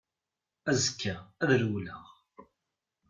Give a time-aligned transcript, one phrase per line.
[0.69, 2.03] Azekka ad rewleɣ.